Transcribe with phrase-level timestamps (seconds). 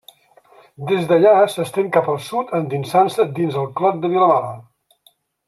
[0.91, 4.51] Des d'allà s'estén cap al sud endinsant-se dins el clot de Vilamala.